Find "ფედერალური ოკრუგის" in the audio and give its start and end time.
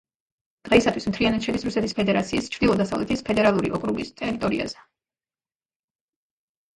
3.27-4.09